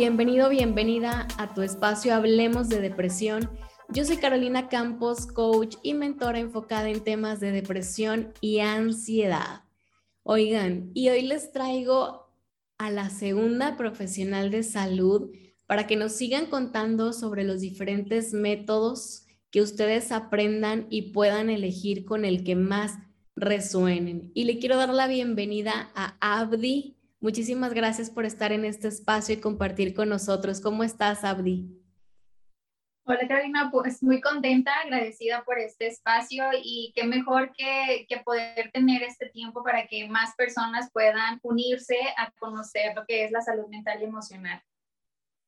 [0.00, 3.50] Bienvenido, bienvenida a tu espacio Hablemos de Depresión.
[3.88, 9.64] Yo soy Carolina Campos, coach y mentora enfocada en temas de depresión y ansiedad.
[10.22, 12.30] Oigan, y hoy les traigo
[12.78, 15.32] a la segunda profesional de salud
[15.66, 22.04] para que nos sigan contando sobre los diferentes métodos que ustedes aprendan y puedan elegir
[22.04, 22.98] con el que más
[23.34, 24.30] resuenen.
[24.32, 26.97] Y le quiero dar la bienvenida a Abdi.
[27.20, 30.60] Muchísimas gracias por estar en este espacio y compartir con nosotros.
[30.60, 31.68] ¿Cómo estás, Abdi?
[33.04, 38.70] Hola Carolina, pues muy contenta, agradecida por este espacio y qué mejor que, que, poder
[38.70, 43.40] tener este tiempo para que más personas puedan unirse a conocer lo que es la
[43.40, 44.62] salud mental y emocional.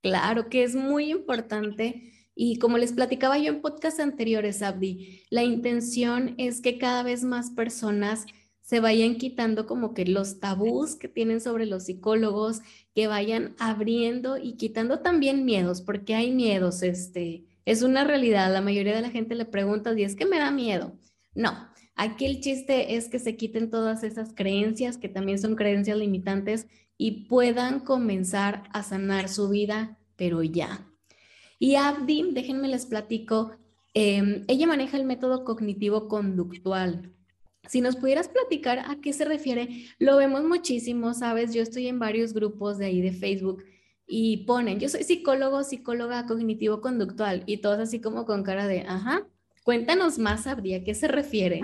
[0.03, 5.43] Claro que es muy importante y como les platicaba yo en podcast anteriores, Abdi, la
[5.43, 8.25] intención es que cada vez más personas
[8.71, 12.61] se vayan quitando como que los tabús que tienen sobre los psicólogos,
[12.95, 18.53] que vayan abriendo y quitando también miedos, porque hay miedos, este, es una realidad.
[18.53, 20.97] La mayoría de la gente le pregunta, ¿y es que me da miedo?
[21.35, 21.51] No,
[21.97, 26.69] aquí el chiste es que se quiten todas esas creencias, que también son creencias limitantes,
[26.97, 30.87] y puedan comenzar a sanar su vida, pero ya,
[31.59, 33.51] y Abdi, déjenme les platico,
[33.95, 37.17] em, ella maneja el método cognitivo conductual.
[37.69, 41.99] Si nos pudieras platicar a qué se refiere, lo vemos muchísimo, sabes, yo estoy en
[41.99, 43.65] varios grupos de ahí de Facebook
[44.07, 49.27] y ponen, yo soy psicólogo, psicóloga cognitivo-conductual y todos así como con cara de, ajá,
[49.63, 51.61] cuéntanos más, Abdi, ¿a qué se refiere?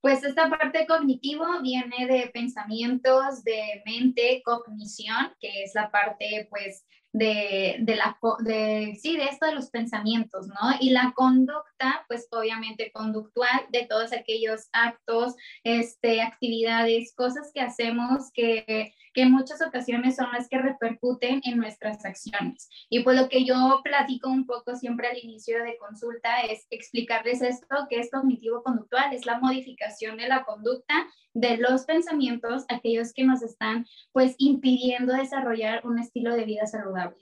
[0.00, 6.84] Pues esta parte cognitivo viene de pensamientos, de mente, cognición, que es la parte pues
[7.12, 10.54] de, de, la, de, sí, de esto de los pensamientos, ¿no?
[10.80, 18.30] Y la conducta, pues obviamente conductual de todos aquellos actos, este, actividades, cosas que hacemos
[18.32, 22.68] que que muchas ocasiones son las que repercuten en nuestras acciones.
[22.88, 27.42] Y pues lo que yo platico un poco siempre al inicio de consulta es explicarles
[27.42, 30.94] esto, que es cognitivo-conductual, es la modificación de la conducta
[31.34, 37.16] de los pensamientos, aquellos que nos están pues impidiendo desarrollar un estilo de vida saludable.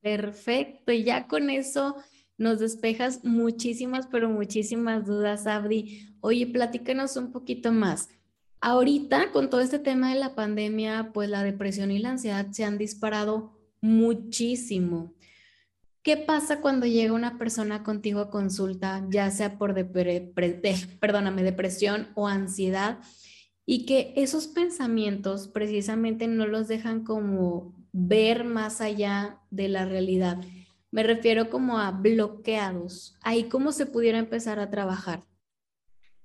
[0.00, 1.96] Perfecto, y ya con eso
[2.38, 6.14] nos despejas muchísimas, pero muchísimas dudas, Abdi.
[6.20, 8.08] Oye, platícanos un poquito más.
[8.62, 12.64] Ahorita, con todo este tema de la pandemia, pues la depresión y la ansiedad se
[12.64, 15.14] han disparado muchísimo.
[16.02, 22.28] ¿Qué pasa cuando llega una persona contigo a consulta, ya sea por perdóname, depresión o
[22.28, 22.98] ansiedad,
[23.64, 30.38] y que esos pensamientos precisamente no los dejan como ver más allá de la realidad?
[30.90, 33.16] Me refiero como a bloqueados.
[33.22, 35.29] Ahí cómo se pudiera empezar a trabajar.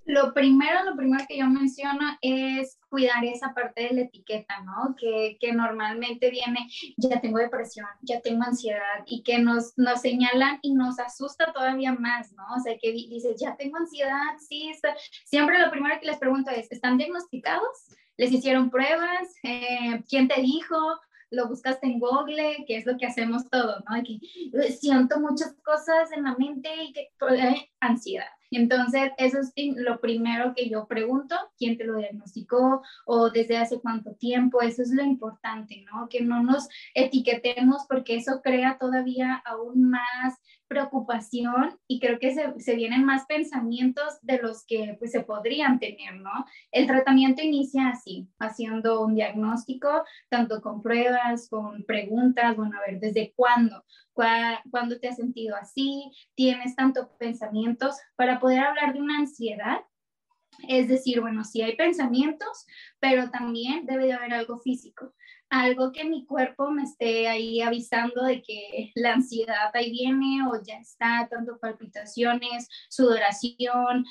[0.05, 4.95] Lo primero, lo primero que yo menciono es cuidar esa parte de la etiqueta, ¿no?
[4.95, 10.59] Que, que, normalmente viene, ya tengo depresión, ya tengo ansiedad y que nos, nos señalan
[10.61, 12.43] y nos asusta todavía más, ¿no?
[12.55, 14.95] O sea, que dices, ya tengo ansiedad, sí, está.
[15.25, 17.87] siempre lo primero que les pregunto es, ¿están diagnosticados?
[18.17, 19.33] ¿Les hicieron pruebas?
[19.43, 20.77] Eh, ¿Quién te dijo?
[21.31, 24.01] lo buscaste en Google, que es lo que hacemos todos, ¿no?
[24.03, 28.29] Que siento muchas cosas en la mente y que eh, ansiedad.
[28.51, 33.79] Entonces, eso es lo primero que yo pregunto, quién te lo diagnosticó o desde hace
[33.79, 36.07] cuánto tiempo, eso es lo importante, ¿no?
[36.09, 40.35] Que no nos etiquetemos porque eso crea todavía aún más
[40.67, 46.15] preocupación y creo que se, vienen más pensamientos de los que pues, se podrían tener,
[46.15, 46.45] ¿no?
[46.71, 52.99] El tratamiento inicia así, haciendo un diagnóstico, tanto con pruebas, con preguntas, bueno, a ver,
[52.99, 53.85] ¿desde cuándo?
[54.13, 56.11] ¿Cuándo te has sentido así?
[56.35, 57.97] ¿Tienes tantos pensamientos?
[58.15, 59.81] Para poder hablar de una ansiedad,
[60.69, 62.65] es decir, bueno, sí hay pensamientos,
[62.99, 65.13] pero también debe de haber algo físico
[65.49, 70.61] algo que mi cuerpo me esté ahí avisando de que la ansiedad ahí viene o
[70.63, 74.05] ya está, tanto palpitaciones, sudoración,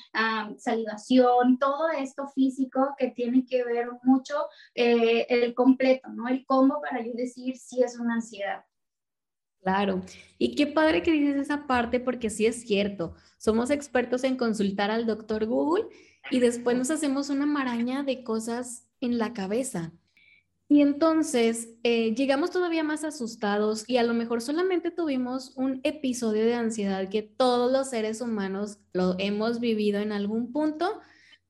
[0.57, 4.35] salivación, todo esto físico que tiene que ver mucho
[4.73, 6.27] eh, el completo, ¿no?
[6.27, 8.63] El cómo para yo decir si es una ansiedad.
[9.61, 10.01] Claro,
[10.37, 14.91] y qué padre que dices esa parte porque sí es cierto, somos expertos en consultar
[14.91, 15.85] al doctor Google
[16.29, 19.91] y después nos hacemos una maraña de cosas en la cabeza.
[20.67, 26.43] Y entonces eh, llegamos todavía más asustados y a lo mejor solamente tuvimos un episodio
[26.43, 30.99] de ansiedad que todos los seres humanos lo hemos vivido en algún punto,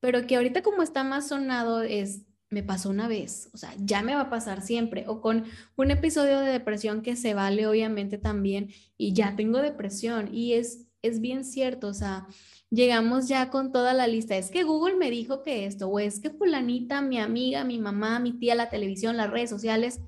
[0.00, 4.02] pero que ahorita como está más sonado es, me pasó una vez, o sea, ya
[4.02, 5.44] me va a pasar siempre, o con
[5.76, 8.68] un episodio de depresión que se vale obviamente también
[8.98, 10.28] y ya tengo depresión.
[10.32, 12.26] Y es, es bien cierto, o sea
[12.70, 14.36] llegamos ya con toda la lista.
[14.36, 18.18] Es que Google me dijo que esto, o es que fulanita, mi amiga, mi mamá,
[18.18, 20.00] mi tía, la televisión, las redes sociales.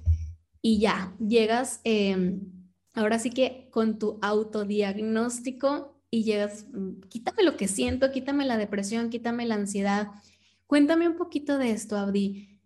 [0.61, 2.41] y ya, llegas em,
[2.93, 8.57] ahora sí que con tu autodiagnóstico y llegas, mm, quítame lo que siento, quítame la
[8.57, 10.09] depresión, quítame la ansiedad.
[10.67, 12.61] Cuéntame un poquito de esto, Abdi.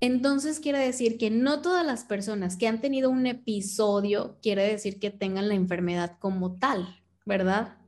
[0.00, 4.98] Entonces quiere decir que no todas las personas que han tenido un episodio quiere decir
[4.98, 7.78] que tengan la enfermedad como tal, ¿verdad?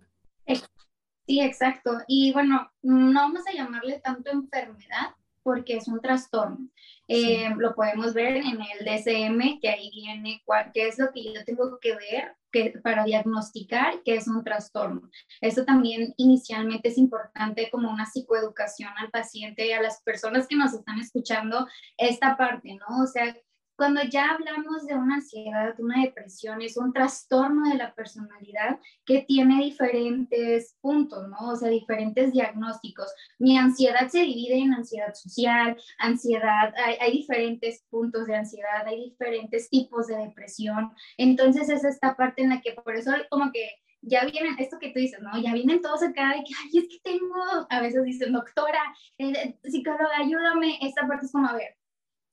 [1.27, 1.99] Sí, exacto.
[2.07, 6.69] Y bueno, no vamos a llamarle tanto enfermedad porque es un trastorno.
[7.07, 10.43] Eh, lo podemos ver en el DSM, que ahí viene
[10.73, 15.11] qué es lo que yo tengo que ver que, para diagnosticar que es un trastorno.
[15.41, 20.57] Eso también inicialmente es importante como una psicoeducación al paciente y a las personas que
[20.57, 21.69] nos están escuchando
[21.99, 23.03] esta parte, ¿no?
[23.03, 23.37] O sea,
[23.77, 29.23] cuando ya hablamos de una ansiedad, una depresión, es un trastorno de la personalidad que
[29.23, 31.51] tiene diferentes puntos, ¿no?
[31.51, 33.13] O sea, diferentes diagnósticos.
[33.39, 39.11] Mi ansiedad se divide en ansiedad social, ansiedad, hay, hay diferentes puntos de ansiedad, hay
[39.11, 40.93] diferentes tipos de depresión.
[41.19, 43.69] Entonces es esta parte en la que por eso como que
[44.07, 45.31] ya vienen, esto que tú dices, ¿no?
[45.41, 47.37] Ya vienen todos acá de que, ay, es que tengo,
[47.69, 50.79] a veces dicen, doctora, eh, psicóloga, ayúdame.
[50.83, 51.77] Esta parte es como, a ver,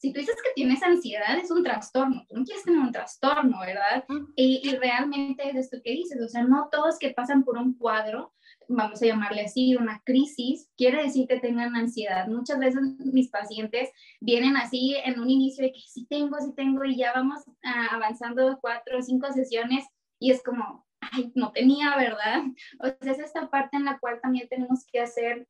[0.01, 3.59] si tú dices que tienes ansiedad, es un trastorno, tú no quieres tener un trastorno,
[3.59, 4.03] ¿verdad?
[4.35, 7.75] Y, y, realmente es esto que dices, o sea, no todos que pasan por un
[7.75, 8.33] cuadro,
[8.67, 12.27] vamos a llamarle así, una crisis, quiere decir que tengan ansiedad.
[12.27, 13.89] Muchas veces mis pacientes
[14.19, 17.43] vienen así en un inicio de que sí tengo, sí tengo, y ya vamos
[17.91, 19.85] avanzando cuatro o cinco sesiones
[20.17, 22.41] y es como, ay, no tenía, ¿verdad?
[22.79, 25.47] O sea, es esta parte en la cual también tenemos que hacer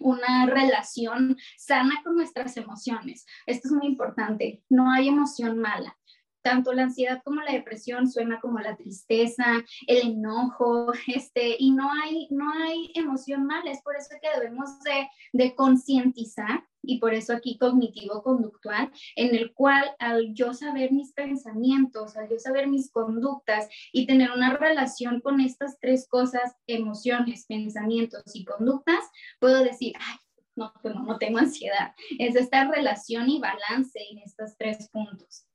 [0.00, 3.26] una relación sana con nuestras emociones.
[3.46, 4.62] Esto es muy importante.
[4.68, 5.96] No hay emoción mala.
[6.42, 9.44] Tanto la ansiedad como la depresión suena como la tristeza,
[9.86, 13.70] el enojo, este, y no hay, no hay emoción mala.
[13.70, 19.52] Es por eso que debemos de, de concientizar y por eso aquí cognitivo-conductual, en el
[19.52, 25.20] cual al yo saber mis pensamientos, al yo saber mis conductas y tener una relación
[25.20, 29.04] con estas tres cosas, emociones, pensamientos y conductas,
[29.38, 30.16] puedo decir, ay,
[30.56, 31.94] no, no, no tengo ansiedad.
[32.18, 35.46] Es esta relación y balance en estos tres puntos.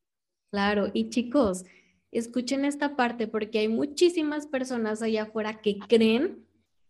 [0.51, 1.65] Claro, y chicos,
[2.12, 6.46] escuchen esta parte porque hay muchísimas personas allá afuera que creen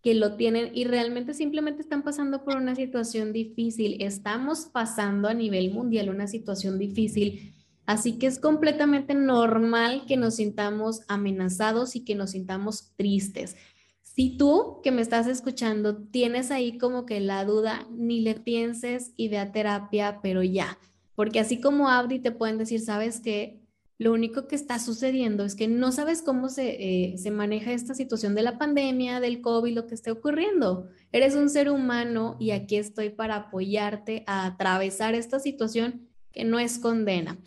[0.08, 3.98] que lo tienen y realmente simplemente están pasando por una situación difícil.
[4.00, 7.54] Estamos pasando a nivel mundial una situación difícil,
[7.86, 13.58] así que es completamente normal que nos sintamos amenazados y que nos sintamos tristes.
[14.02, 19.12] Si tú que me estás escuchando tienes ahí como que la duda, ni le pienses
[19.18, 20.80] y ve a terapia, pero ya,
[21.16, 23.60] porque así como Abdi te pueden decir, sabes que
[24.00, 27.96] lo único que está sucediendo es que no sabes cómo se, eh, se, maneja esta
[27.96, 30.88] situación de la pandemia, del COVID, lo que esté ocurriendo.
[31.12, 36.60] Eres un ser humano y aquí estoy para apoyarte a atravesar esta situación que no
[36.60, 37.40] es condena.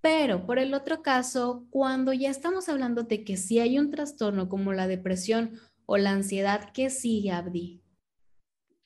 [0.00, 4.48] Pero por el otro caso, cuando ya estamos hablando de que si hay un trastorno
[4.48, 7.82] como la depresión o la ansiedad, ¿qué sigue, Abdi?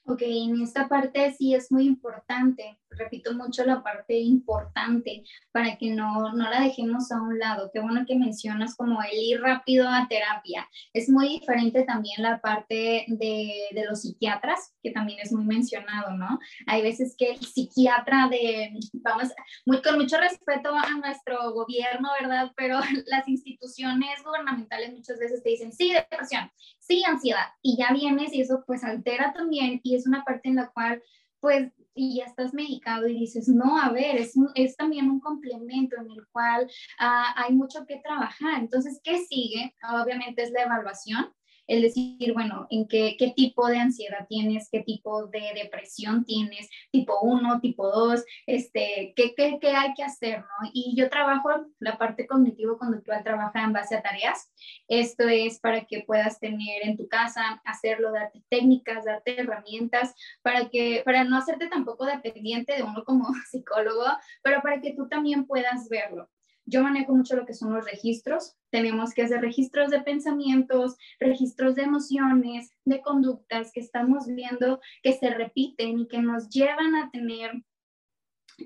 [0.05, 5.91] Ok, en esta parte sí es muy importante repito mucho la parte importante para que
[5.91, 7.71] no, no la dejemos a un lado.
[7.73, 10.69] Qué bueno que mencionas como el ir rápido a terapia.
[10.93, 16.17] Es muy diferente también la parte de, de los psiquiatras, que también es muy mencionado,
[16.17, 16.39] ¿no?
[16.67, 19.31] Hay veces que el psiquiatra de, vamos,
[19.67, 22.53] muy, con mucho respeto a nuestro gobierno, ¿verdad?
[22.57, 28.33] Pero las instituciones gubernamentales muchas veces te dicen, sí, depresión, sí, ansiedad, y ya vienes
[28.33, 31.03] y eso pues altera también y es una parte en la cual
[31.41, 35.97] pues y ya estás medicado y dices, no, a ver, es, es también un complemento
[35.97, 38.61] en el cual ah, hay mucho que trabajar.
[38.61, 39.75] Entonces, ¿qué sigue?
[39.91, 41.33] Obviamente es la evaluación
[41.67, 46.69] el decir, bueno, en qué, qué tipo de ansiedad tienes, qué tipo de depresión tienes,
[46.91, 50.71] tipo 1, tipo 2, este, qué, qué, qué hay que hacer, ¿no?
[50.73, 54.53] Y yo trabajo, la parte cognitivo-conductual trabaja en base a tareas.
[54.89, 60.69] Esto es para que puedas tener en tu casa, hacerlo, darte técnicas, darte herramientas, para,
[60.69, 64.05] que, para no hacerte tampoco dependiente de uno como psicólogo,
[64.43, 66.29] pero para que tú también puedas verlo.
[66.73, 68.57] Yo manejo mucho lo que son los registros.
[68.71, 75.13] Tenemos que hacer registros de pensamientos, registros de emociones, de conductas que estamos viendo que
[75.13, 77.63] se repiten y que nos llevan a tener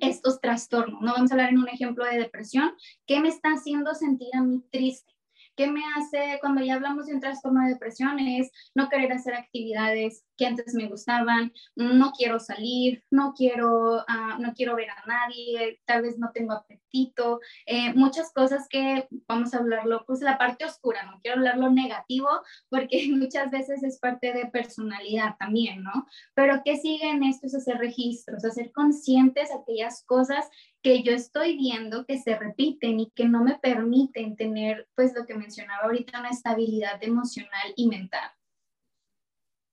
[0.00, 1.02] estos trastornos.
[1.02, 2.76] No vamos a hablar en un ejemplo de depresión.
[3.06, 5.15] ¿Qué me está haciendo sentir a mí triste?
[5.56, 8.18] ¿Qué me hace cuando ya hablamos de un trastorno de depresión?
[8.18, 14.38] Es no querer hacer actividades que antes me gustaban, no quiero salir, no quiero, uh,
[14.38, 19.54] no quiero ver a nadie, tal vez no tengo apetito, eh, muchas cosas que vamos
[19.54, 22.28] a hablarlo, pues la parte oscura, no quiero hablar lo negativo
[22.68, 26.06] porque muchas veces es parte de personalidad también, ¿no?
[26.34, 27.46] Pero ¿qué sigue en esto?
[27.46, 30.46] Es hacer registros, hacer conscientes aquellas cosas
[30.86, 35.26] que yo estoy viendo que se repiten y que no me permiten tener, pues lo
[35.26, 38.30] que mencionaba ahorita, una estabilidad emocional y mental.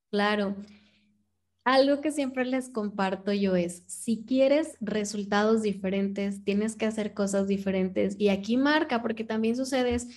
[0.10, 0.56] Claro.
[1.66, 7.48] Algo que siempre les comparto yo es, si quieres resultados diferentes, tienes que hacer cosas
[7.48, 8.16] diferentes.
[8.18, 10.08] Y aquí marca, porque también sucede es,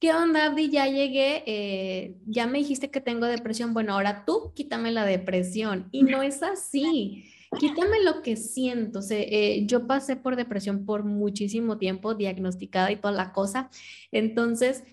[0.00, 0.68] ¿qué onda, Abdi?
[0.68, 3.72] Ya llegué, eh, ya me dijiste que tengo depresión.
[3.72, 5.88] Bueno, ahora tú quítame la depresión.
[5.92, 7.24] Y no es así.
[7.58, 9.00] Quítame lo que siento.
[9.10, 13.70] Eh, yo pasé por depresión por muchísimo tiempo, diagnosticada y toda la cosa.
[14.10, 14.84] Entonces,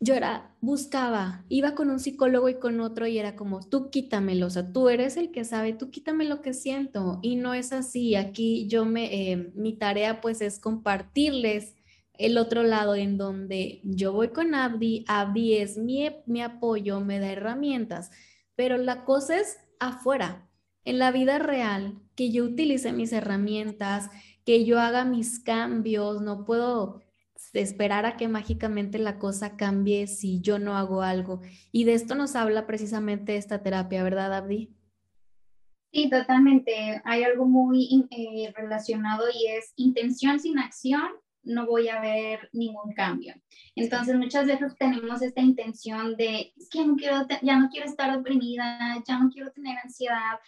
[0.00, 4.46] yo era, buscaba, iba con un psicólogo y con otro y era como, tú quítamelo,
[4.46, 7.18] o sea, tú eres el que sabe, tú quítame lo que siento.
[7.22, 11.74] Y no es así, aquí yo me, eh, mi tarea pues es compartirles
[12.18, 17.18] el otro lado en donde yo voy con Abdi, Abdi es mi, mi apoyo, me
[17.18, 18.10] da herramientas,
[18.54, 20.48] pero la cosa es afuera,
[20.86, 24.08] en la vida real, que yo utilice mis herramientas,
[24.44, 27.02] que yo haga mis cambios, no puedo
[27.52, 31.40] esperar a que mágicamente la cosa cambie si yo no hago algo.
[31.72, 34.74] Y de esto nos habla precisamente esta terapia, ¿verdad, Abdi?
[35.92, 37.00] Sí, totalmente.
[37.04, 41.08] Hay algo muy eh, relacionado y es intención sin acción,
[41.42, 43.34] no voy a ver ningún cambio.
[43.74, 48.16] Entonces muchas veces tenemos esta intención de, es que no quiero, ya no quiero estar
[48.16, 50.38] oprimida, ya no quiero tener ansiedad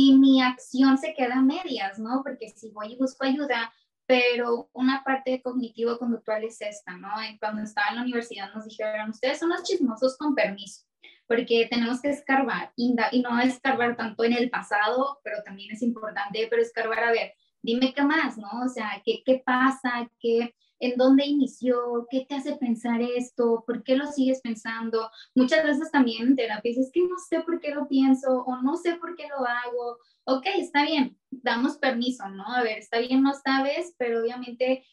[0.00, 2.22] y mi acción se queda a medias, ¿no?
[2.22, 3.72] Porque si voy y busco ayuda,
[4.06, 7.08] pero una parte cognitivo-conductual es esta, ¿no?
[7.40, 10.84] Cuando estaba en la universidad nos dijeron, ustedes son los chismosos con permiso,
[11.26, 16.46] porque tenemos que escarbar y, no escarbar tanto en el pasado, pero también es importante,
[16.48, 18.50] pero escarbar a ver, dime qué más, ¿no?
[18.64, 20.08] O sea, ¿qué, qué pasa?
[20.20, 22.06] ¿Qué, ¿En dónde inició?
[22.10, 23.64] ¿Qué te hace pensar esto?
[23.66, 25.10] ¿Por qué lo sigues pensando?
[25.34, 28.76] Muchas veces también en terapia es que no sé por qué lo pienso o no
[28.76, 32.44] sé por qué lo hago ok, está bien, damos permiso, ¿no?
[32.54, 34.84] A ver, está bien, no sabes, pero obviamente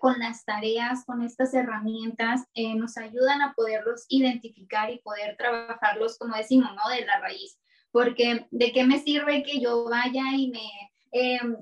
[0.00, 6.16] con las tareas, con estas herramientas, eh, nos ayudan a poderlos identificar y poder trabajarlos,
[6.16, 6.94] como decimos, ¿no?
[6.94, 7.58] De la raíz.
[7.90, 10.70] Porque de qué me sirve que yo vaya y me...
[11.10, 11.56] Em,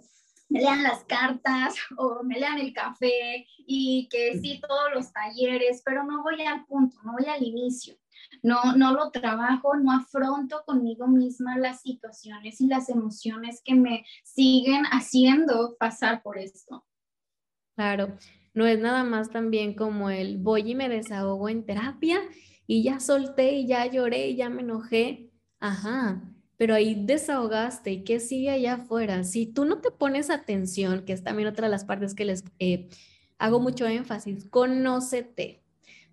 [0.51, 5.83] me lean las cartas o me lean el café y que sí todos los talleres,
[5.85, 7.97] pero no voy al punto, no voy al inicio
[8.43, 14.05] no, no lo trabajo, no afronto conmigo misma las situaciones y las emociones que me
[14.25, 16.85] siguen haciendo pasar por esto.
[17.77, 18.17] Claro,
[18.55, 22.21] no es nada más también como el voy y me desahogo en terapia
[22.67, 25.31] y ya solté y ya lloré y ya me enojé.
[25.61, 26.23] Ajá,
[26.61, 29.25] pero ahí desahogaste y qué sigue allá afuera.
[29.25, 32.45] Si tú no te pones atención, que es también otra de las partes que les
[32.59, 32.91] eh,
[33.39, 35.61] hago mucho énfasis, conócete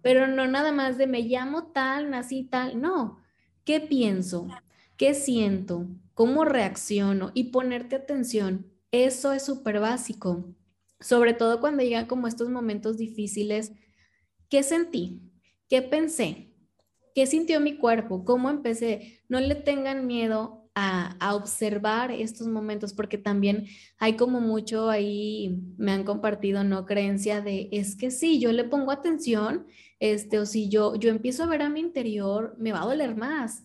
[0.08, 3.20] pero no nada más de me llamo tal, nací tal, no.
[3.66, 4.48] ¿Qué pienso?
[4.96, 5.86] ¿Qué siento?
[6.13, 7.32] ¿Cómo reacciono?
[7.34, 8.72] Y ponerte atención.
[8.92, 10.46] Eso es súper básico.
[11.01, 13.74] Sobre todo cuando llegan como estos momentos difíciles.
[14.48, 15.22] ¿Qué sentí?
[15.68, 16.54] ¿Qué pensé?
[17.17, 18.24] ¿Qué sintió mi cuerpo?
[18.24, 19.24] ¿Cómo empecé?
[19.27, 23.65] No le tengan miedo a, observar estos momentos, porque también
[23.97, 26.86] hay como mucho ahí, me han compartido, ¿no?
[26.86, 29.65] Creencia de, es que sí, yo le pongo atención,
[30.00, 33.15] este, o si yo, yo empiezo a ver a mi interior, me va a doler
[33.15, 33.63] más.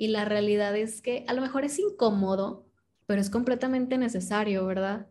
[0.00, 2.66] Y la realidad es que a lo mejor es incómodo,
[3.06, 5.06] pero es completamente necesario, ¿verdad?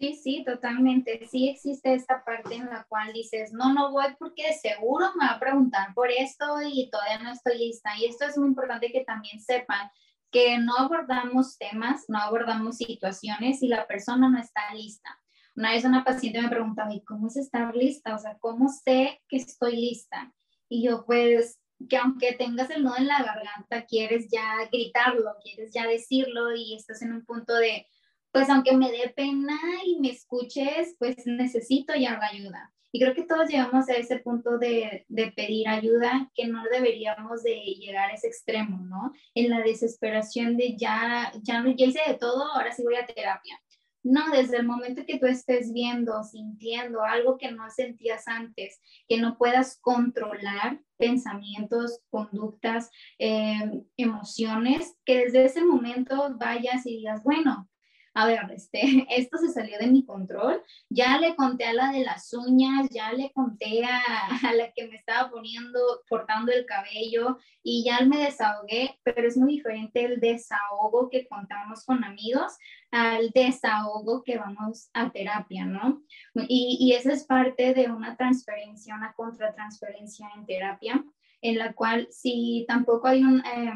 [0.00, 1.28] Sí, sí, totalmente.
[1.30, 5.32] Sí existe esta parte en la cual dices, no, no voy porque seguro me va
[5.32, 7.90] a preguntar por esto y todavía no estoy lista.
[7.98, 9.90] Y esto es muy importante que también sepan
[10.30, 15.20] que no abordamos temas, no abordamos situaciones si la persona no está lista.
[15.54, 18.14] Una vez una paciente me preguntaba, ¿y cómo es estar lista?
[18.14, 20.32] O sea, ¿cómo sé que estoy lista?
[20.70, 25.74] Y yo, pues, que aunque tengas el nudo en la garganta, quieres ya gritarlo, quieres
[25.74, 27.86] ya decirlo y estás en un punto de,
[28.32, 32.72] pues aunque me dé pena y me escuches, pues necesito ya la ayuda.
[32.92, 37.42] Y creo que todos llegamos a ese punto de, de, pedir ayuda que no deberíamos
[37.44, 39.12] de llegar a ese extremo, ¿no?
[39.34, 43.60] En la desesperación de ya, ya, ya hice de todo, ahora sí voy a terapia.
[44.02, 49.18] No, desde el momento que tú estés viendo, sintiendo algo que no sentías antes, que
[49.18, 57.68] no puedas controlar pensamientos, conductas, eh, emociones, que desde ese momento vayas y digas, bueno,
[58.14, 58.80] a ver, este,
[59.16, 63.12] esto se salió de mi control, ya le conté a la de las uñas, ya
[63.12, 64.00] le conté a,
[64.48, 69.36] a, la que me estaba poniendo, cortando el cabello y ya me desahogué, pero es
[69.36, 72.56] muy diferente el desahogo que contamos con amigos
[72.90, 76.02] al desahogo que vamos a terapia, ¿no?
[76.48, 81.04] Y, y esa es parte de una transferencia, una contratransferencia en terapia,
[81.40, 83.40] en la cual si tampoco hay un...
[83.40, 83.72] Eh,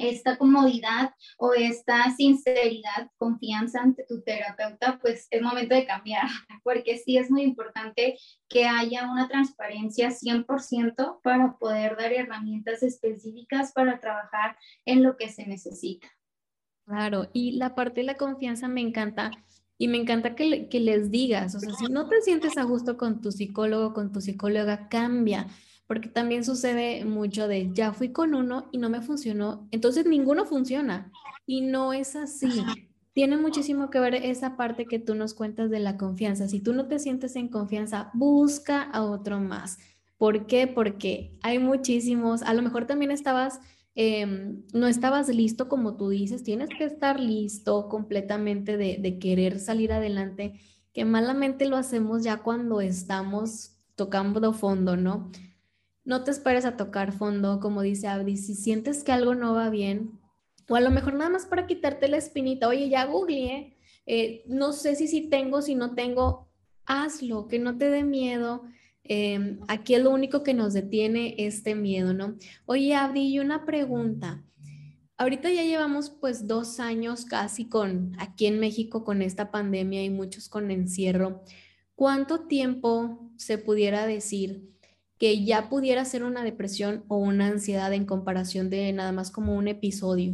[0.00, 6.24] esta comodidad o esta sinceridad, confianza ante tu terapeuta, pues es momento de cambiar,
[6.64, 13.72] porque sí es muy importante que haya una transparencia 100% para poder dar herramientas específicas
[13.72, 16.08] para trabajar en lo que se necesita.
[16.86, 19.30] Claro, y la parte de la confianza me encanta
[19.78, 22.96] y me encanta que, que les digas, o sea, si no te sientes a gusto
[22.96, 25.46] con tu psicólogo, con tu psicóloga, cambia
[25.90, 30.44] porque también sucede mucho de ya fui con uno y no me funcionó, entonces ninguno
[30.44, 31.10] funciona.
[31.46, 32.62] Y no es así.
[33.12, 36.46] Tiene muchísimo que ver esa parte que tú nos cuentas de la confianza.
[36.46, 39.78] Si tú no te sientes en confianza, busca a otro más.
[40.16, 40.68] ¿Por qué?
[40.68, 43.58] Porque hay muchísimos, a lo mejor también estabas,
[43.96, 49.58] em, no estabas listo como tú dices, tienes que estar listo completamente de, de querer
[49.58, 50.52] salir adelante,
[50.92, 55.32] que malamente lo hacemos ya cuando estamos tocando fondo, ¿no?
[56.10, 59.70] No te esperes a tocar fondo, como dice Abdi, si sientes que algo no va
[59.70, 60.18] bien,
[60.68, 63.76] o a lo mejor nada más para quitarte la espinita, oye, ya googleé,
[64.06, 66.48] eh, no sé si tengo, si no tengo,
[66.84, 68.64] hazlo, que no te dé miedo.
[69.04, 72.34] Em, aquí es lo único que nos detiene este miedo, ¿no?
[72.66, 74.42] Oye, Abdi, y una pregunta.
[75.16, 80.10] Ahorita ya llevamos pues dos años casi con aquí en México con esta pandemia y
[80.10, 81.44] muchos con encierro.
[81.94, 84.70] ¿Cuánto tiempo se pudiera decir
[85.20, 89.54] que ya pudiera ser una depresión o una ansiedad en comparación de nada más como
[89.54, 90.32] un episodio?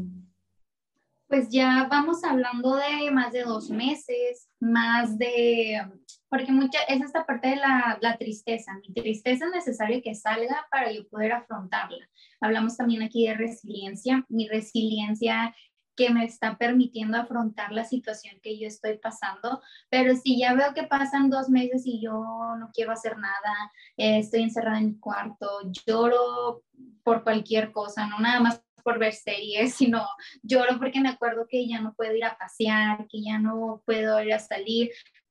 [1.27, 5.83] Pues ya vamos hablando de más de dos meses, más de,
[6.29, 8.79] porque mucha, es esta parte de la, la tristeza.
[8.87, 12.09] Mi tristeza es necesario que salga para yo poder afrontarla.
[12.41, 14.25] Hablamos también aquí de resiliencia.
[14.29, 15.53] Mi resiliencia
[15.97, 20.75] que me está permitiendo afrontar la situación que yo estoy pasando, pero si ya veo
[20.75, 22.13] que pasan dos meses y yo
[22.59, 25.49] no quiero hacer nada, eh, estoy encerrada en mi cuarto,
[25.87, 26.63] lloro
[27.03, 30.07] por cualquier cosa, no nada más por ver series, sino
[30.43, 34.23] lloro porque me acuerdo que ya no puedo ir a pasear, que ya no puedo
[34.23, 34.91] ir a salir.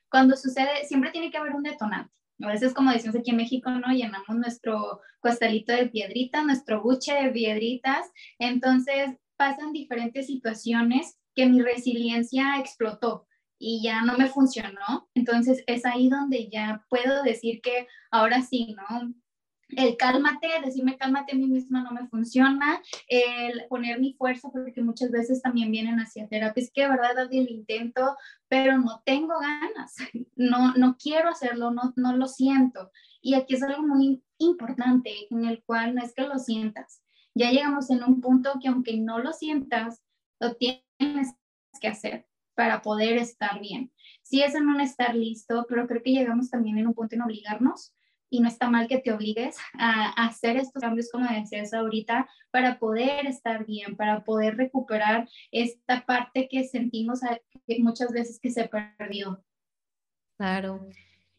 [0.09, 2.13] Cuando sucede, siempre tiene que haber un detonante.
[2.41, 3.93] A veces, como decimos aquí en México, ¿no?
[3.93, 8.11] Llenamos nuestro costalito de piedritas, nuestro buche de piedritas.
[8.39, 15.09] Entonces, pasan diferentes situaciones que mi resiliencia explotó y ya no me funcionó.
[15.13, 19.13] Entonces es ahí donde ya puedo decir que ahora sí, ¿no?
[19.69, 24.83] El cálmate, decirme cálmate a mí misma no me funciona, el poner mi fuerza, porque
[24.83, 28.15] muchas veces también vienen hacia terapia, es que verdad doy el intento,
[28.47, 29.95] pero no tengo ganas,
[30.35, 32.91] no, no quiero hacerlo, no, no lo siento.
[33.21, 37.01] Y aquí es algo muy importante en el cual no es que lo sientas,
[37.35, 40.01] ya llegamos en un punto que aunque no lo sientas,
[40.39, 41.35] lo tienes
[41.79, 43.91] que hacer para poder estar bien.
[44.23, 47.21] Sí es en un estar listo, pero creo que llegamos también en un punto en
[47.21, 47.93] obligarnos
[48.29, 52.79] y no está mal que te obligues a, hacer estos cambios, como decías ahorita, para
[52.79, 57.19] poder estar bien, para poder recuperar esta parte que sentimos
[57.79, 59.43] muchas veces que se perdió.
[60.37, 60.87] Claro.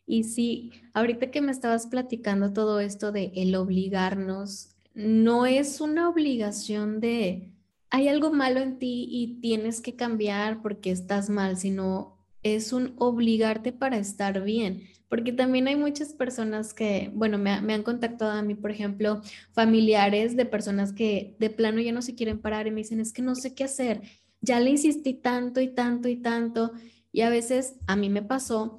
[0.06, 6.08] Y sí, ahorita que me estabas platicando todo esto de el obligarnos no es una
[6.08, 7.52] obligación de,
[7.90, 12.94] hay algo malo en ti y tienes que cambiar porque estás mal, sino es un
[12.96, 14.84] obligarte para estar bien.
[15.08, 19.20] Porque también hay muchas personas que, bueno, me, han contactado a mí, por ejemplo,
[19.52, 23.12] familiares de personas que de plano ya no se quieren parar y me dicen, es
[23.12, 24.00] que no sé qué hacer,
[24.40, 26.72] ya le insistí tanto y tanto y tanto.
[27.12, 28.78] Y a veces a mí me pasó,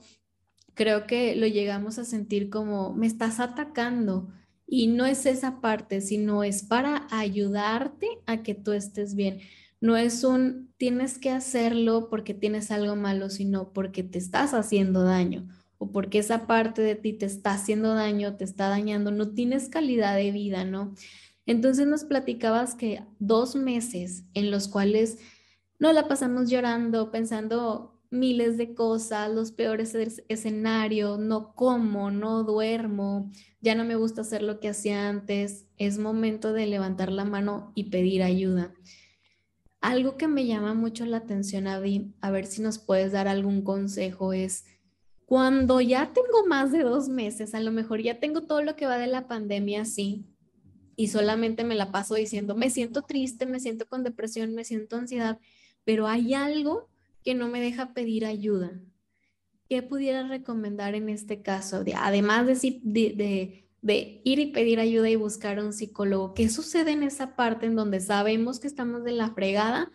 [0.73, 4.29] creo que lo llegamos a sentir como, me estás atacando
[4.67, 9.39] y no es esa parte, sino es para ayudarte a que tú estés bien.
[9.79, 15.03] No es un tienes que hacerlo porque tienes algo malo, sino porque te estás haciendo
[15.03, 19.29] daño o porque esa parte de ti te está haciendo daño, te está dañando, no
[19.29, 20.93] tienes calidad de vida, ¿no?
[21.45, 25.19] Entonces nos platicabas que dos meses en los cuales
[25.79, 29.95] no la pasamos llorando, pensando miles de cosas, los peores
[30.27, 35.97] escenarios, no como, no duermo, ya no me gusta hacer lo que hacía antes, es
[35.99, 38.73] momento de levantar la mano y pedir ayuda.
[39.81, 43.61] Algo que me llama mucho la atención, Avi, a ver si nos puedes dar algún
[43.61, 44.65] consejo, es
[45.25, 48.85] cuando ya tengo más de dos meses, a lo mejor ya tengo todo lo que
[48.85, 50.25] va de la pandemia así,
[50.95, 54.95] y solamente me la paso diciendo, me siento triste, me siento con depresión, me siento
[54.95, 55.39] ansiedad,
[55.83, 56.89] pero hay algo
[57.27, 58.71] que no me deja pedir ayuda.
[59.67, 61.83] ¿Qué pudiera recomendar en este caso?
[61.97, 63.67] además de,
[64.23, 67.75] ir y pedir ayuda y buscar a un psicólogo, ¿qué sucede en esa parte en
[67.75, 69.91] donde sabemos que estamos de la fregada,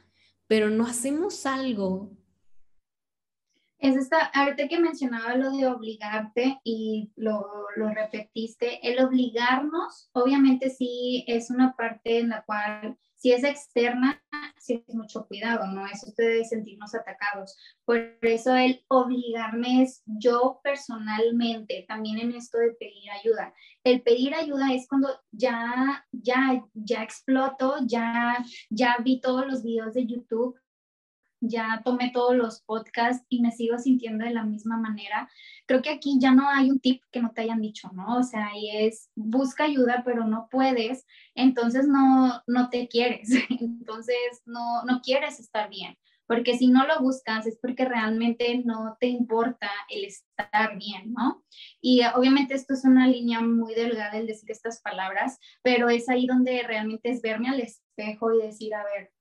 [0.46, 2.12] pero no hacemos algo?
[3.78, 10.68] Es esta, ahorita que mencionaba lo de obligarte y lo, lo repetiste, el obligarnos, obviamente
[10.68, 14.20] sí es una parte en la cual si es externa,
[14.58, 15.86] sí es mucho cuidado, ¿no?
[15.86, 17.56] Eso de sentirnos atacados.
[17.84, 23.54] Por eso el obligarme es yo personalmente, también en esto de pedir ayuda.
[23.84, 29.94] El pedir ayuda es cuando ya, ya, ya exploto, ya, ya vi todos los videos
[29.94, 30.58] de YouTube,
[31.42, 35.28] ya tomé todos los podcasts y me sigo sintiendo de la misma manera.
[35.66, 38.18] Creo que aquí ya no hay un tip que no te hayan dicho, ¿no?
[38.18, 44.42] O sea, ahí es busca ayuda, pero no puedes, entonces no, no te quieres, entonces
[44.46, 49.08] no, no quieres estar bien, porque si no lo buscas es porque realmente no te
[49.08, 51.44] importa el estar bien, ¿no?
[51.80, 56.26] Y obviamente esto es una línea muy delgada el decir estas palabras, pero es ahí
[56.26, 59.12] donde realmente es verme al espejo y decir, a ver,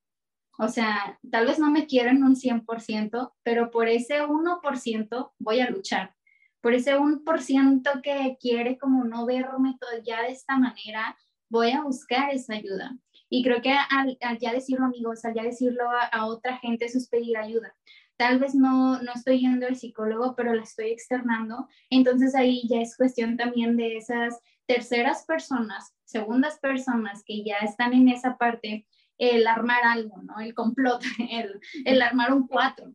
[0.62, 5.72] o sea, tal vez no me quieren un 100%, pero por ese 1% voy a
[5.72, 6.14] luchar.
[6.62, 11.18] Por ese 1% que quiere como no verme ya de esta manera,
[11.50, 12.96] voy a buscar esa ayuda.
[13.28, 17.10] Y creo que al, ya decirlo amigos, al ya decirlo a, otra gente, eso es
[17.10, 17.74] pedir ayuda.
[18.16, 21.68] Tal vez no, no estoy yendo al psicólogo, pero la estoy externando.
[21.90, 27.94] Entonces ahí ya es cuestión también de esas terceras personas, segundas personas que ya están
[27.94, 28.86] en esa parte
[29.22, 30.40] el armar algo, ¿no?
[30.40, 32.92] El complot, el, el armar un cuatro.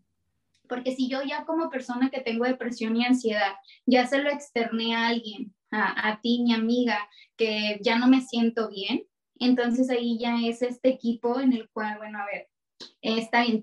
[0.69, 3.55] Porque si yo ya como persona que tengo depresión y ansiedad,
[3.87, 8.23] ya se lo externé a alguien, a, a ti, mi amiga, que ya no me
[8.23, 9.05] siento bien,
[9.39, 12.49] entonces ahí ya es este equipo en el cual, bueno, a ver,
[13.01, 13.63] está bien,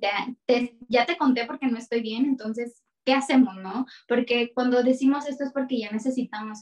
[0.88, 3.86] ya te conté porque no estoy bien, entonces, ¿qué hacemos, no?
[4.08, 6.62] Porque cuando decimos esto es porque ya necesitamos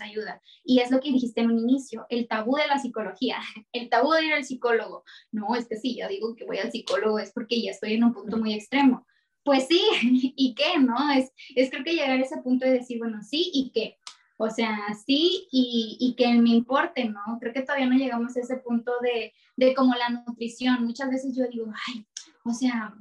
[0.00, 0.40] ayuda.
[0.64, 3.38] Y es lo que dijiste en un inicio, el tabú de la psicología,
[3.72, 5.04] el tabú de ir al psicólogo.
[5.30, 8.04] No, es que sí, ya digo que voy al psicólogo es porque ya estoy en
[8.04, 9.06] un punto muy extremo.
[9.44, 9.82] Pues sí,
[10.36, 10.78] ¿y qué?
[10.78, 11.10] ¿No?
[11.12, 13.98] Es, es creo que llegar a ese punto de decir, bueno, sí, ¿y qué?
[14.38, 17.20] O sea, sí y, y, que me importe, ¿no?
[17.38, 20.84] Creo que todavía no llegamos a ese punto de, de como la nutrición.
[20.84, 22.04] Muchas veces yo digo, ay,
[22.44, 22.92] o sea,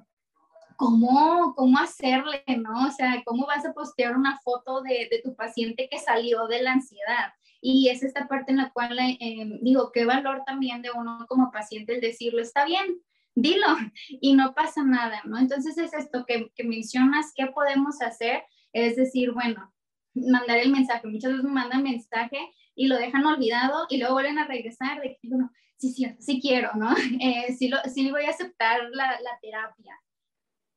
[0.82, 2.88] cómo, cómo hacerle, ¿no?
[2.88, 6.64] O sea, cómo vas a postear una foto de, de tu paciente que salió de
[6.64, 7.34] la ansiedad.
[7.62, 11.52] Y es esta parte en la cual eh, digo, qué valor también de uno como
[11.52, 13.00] paciente el decirlo, está bien,
[13.36, 13.68] dilo
[14.10, 15.38] y no pasa nada, ¿no?
[15.38, 18.42] Entonces es esto que, que mencionas, ¿qué podemos hacer?
[18.74, 19.72] Es decir, bueno,
[20.16, 21.08] mandar el mensaje.
[21.08, 22.40] Muchas veces me mandan mensaje
[22.74, 26.42] y lo dejan olvidado y luego vuelven a regresar de que, bueno, sí, sí, sí
[26.42, 26.96] quiero, ¿no?
[27.22, 30.02] Eh, sí, lo, sí voy a aceptar la, la terapia.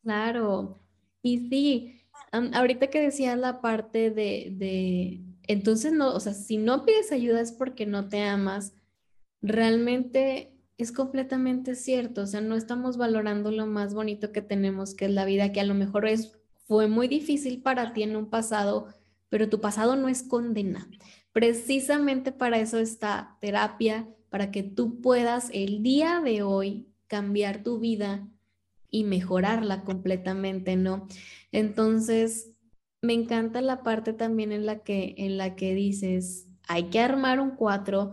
[0.04, 0.80] Claro,
[1.22, 6.84] y sí, ahorita que decías la parte de, de, entonces no, o sea, si no
[6.84, 8.74] pides ayuda es porque no te amas,
[9.42, 15.06] realmente es completamente cierto, o sea, no estamos valorando lo más bonito que tenemos, que
[15.06, 18.30] es la vida, que a lo mejor es, fue muy difícil para ti en un
[18.30, 18.88] pasado,
[19.30, 20.88] pero tu pasado no es condena.
[21.32, 27.78] Precisamente para eso está terapia, para que tú puedas el día de hoy cambiar tu
[27.80, 28.28] vida
[28.94, 31.08] y mejorarla completamente, ¿no?
[31.50, 32.52] Entonces,
[33.02, 37.40] me encanta la parte también en la que, en la que dices, hay que armar
[37.40, 38.12] un cuatro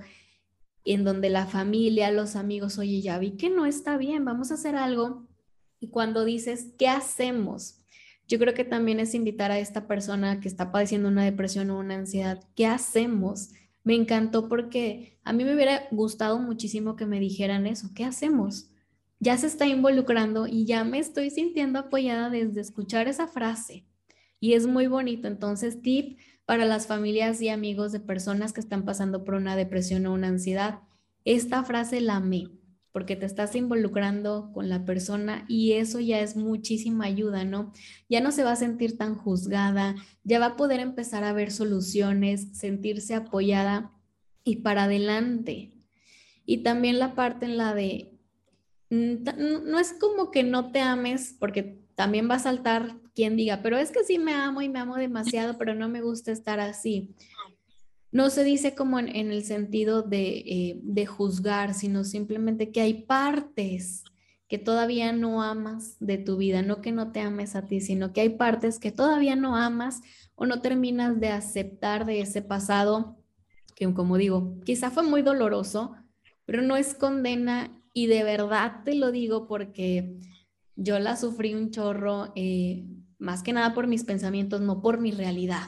[0.84, 4.56] en donde la familia, los amigos, oye, ya vi que no está bien, vamos a
[4.56, 5.28] hacer algo.
[5.80, 7.84] Y cuando dices, ¿qué hacemos?
[8.28, 11.78] Yo creo que también es invitar a esta persona que está padeciendo una depresión o
[11.78, 13.52] una ansiedad, ¿qué hacemos?
[13.84, 18.70] Me encantó porque a mí me hubiera gustado muchísimo que me dijeran eso, ¿qué hacemos?
[19.21, 23.86] Ya se está involucrando y ya me estoy sintiendo apoyada desde escuchar esa frase.
[24.39, 25.27] Y es muy bonito.
[25.27, 30.07] Entonces, tip para las familias y amigos de personas que están pasando por una depresión
[30.07, 30.79] o una ansiedad.
[31.23, 32.49] Esta frase la amé
[32.91, 37.71] porque te estás involucrando con la persona y eso ya es muchísima ayuda, ¿no?
[38.10, 41.51] Ya no se va a sentir tan juzgada, ya va a poder empezar a ver
[41.51, 43.93] soluciones, sentirse apoyada
[44.43, 45.77] y para adelante.
[46.43, 48.11] Y también la parte en la de
[48.91, 53.77] no es como que no te ames, porque también va a saltar quien diga, pero
[53.77, 57.15] es que sí me amo y me amo demasiado, pero no me gusta estar así.
[58.12, 63.06] No se dice como en, el sentido de, eh, de juzgar, sino simplemente que hay
[63.06, 64.04] partes
[64.49, 68.12] que todavía no amas de tu vida, no que no te ames a ti, sino
[68.12, 70.01] que hay partes que todavía no amas
[70.36, 73.17] o no terminas de aceptar de ese pasado,
[73.75, 75.95] que como digo, quizá fue muy doloroso,
[76.45, 80.19] pero no es condena y de verdad te lo digo porque
[80.75, 82.86] yo la sufrí un chorro, eh,
[83.19, 85.67] más que nada por mis pensamientos, no por mi realidad.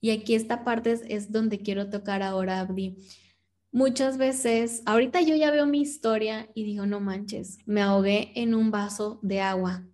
[0.00, 2.98] Y aquí esta parte es, donde quiero tocar ahora, Abdi.
[3.72, 8.54] Muchas veces, ahorita yo ya veo mi historia y digo, no manches, me ahogué en
[8.54, 9.88] un vaso de agua.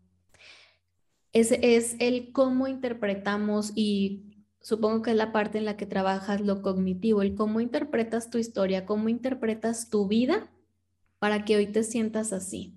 [1.32, 6.40] ese es el cómo interpretamos y supongo que es la parte en la que trabajas
[6.40, 10.50] lo cognitivo, el cómo interpretas tu historia, cómo interpretas tu vida
[11.20, 12.74] para que hoy te sientas así.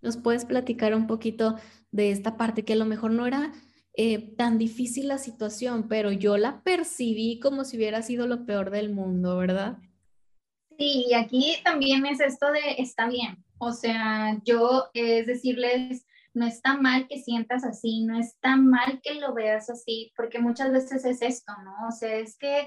[0.00, 1.54] ¿Nos puedes platicar un poquito
[1.92, 3.52] de esta parte que a lo mejor no era
[3.94, 8.70] eh, tan difícil la situación, pero yo la percibí como si hubiera sido lo peor
[8.70, 9.78] del mundo, ¿verdad?
[10.78, 13.44] Sí, y aquí también es esto de está bien.
[13.58, 19.14] O sea, yo es decirles, no está mal que sientas así, no está mal que
[19.14, 21.88] lo veas así, porque muchas veces es esto, ¿no?
[21.88, 22.66] O sea, es que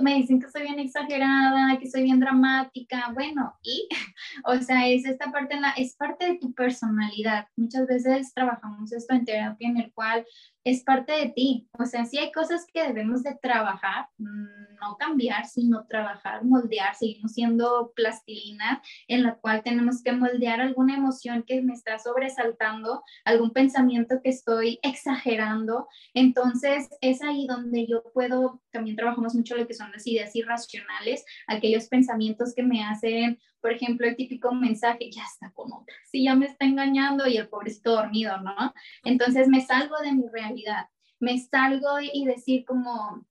[0.00, 3.88] me dicen que soy bien exagerada, que soy bien dramática, bueno, y,
[4.44, 7.46] o sea, es esta parte, la, es parte de tu personalidad.
[7.56, 10.24] Muchas veces trabajamos esto en terapia en el cual
[10.64, 11.68] es parte de ti.
[11.78, 16.94] O sea, sí hay cosas que debemos de trabajar, mm, no cambiar, sino trabajar, moldear,
[16.94, 22.97] seguimos siendo plastilina en la cual tenemos que moldear alguna emoción que me está sobresaltando,
[23.24, 25.88] algún pensamiento que estoy exagerando.
[26.14, 31.24] Entonces, es ahí donde yo puedo, también trabajamos mucho lo que son las ideas irracionales,
[31.46, 36.24] aquellos pensamientos que me hacen, por ejemplo, el típico mensaje, ya está con otra, si
[36.24, 38.72] ya me está engañando y el pobrecito dormido, ¿no?
[39.04, 40.86] Entonces me salgo de mi realidad,
[41.20, 43.26] me salgo y decir como,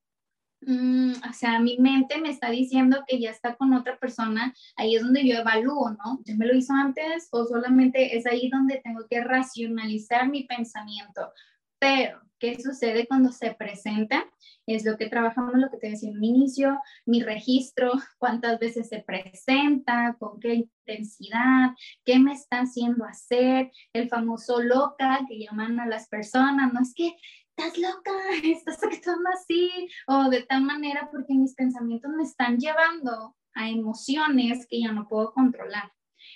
[0.67, 4.95] mm, o sea, mi mente me está diciendo que ya está con otra persona, ahí
[4.95, 6.19] es donde yo evalúo, ¿no?
[6.25, 11.31] ¿Ya me lo hizo antes o solamente es ahí donde tengo que racionalizar mi pensamiento?
[11.79, 14.25] Pero, ¿qué sucede cuando se presenta?
[14.65, 18.89] Es lo que trabajamos, lo que te decía en un inicio, mi registro, cuántas veces
[18.89, 21.71] se presenta, con qué intensidad,
[22.03, 26.93] qué me está haciendo hacer, el famoso loca que llaman a las personas, no es
[26.93, 27.15] que
[27.57, 28.11] estás loca,
[28.43, 34.67] estás actuando así, o de tal manera porque mis pensamientos me están llevando a emociones
[34.69, 35.91] que ya no puedo controlar.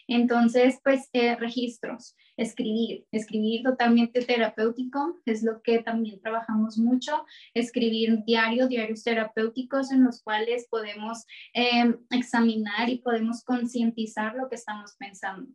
[0.07, 8.23] Entonces, pues eh, registros, escribir, escribir totalmente terapéutico, es lo que también trabajamos mucho, escribir
[8.25, 14.95] diario, diarios terapéuticos en los cuales podemos em, examinar y podemos concientizar lo que estamos
[14.97, 15.51] pensando.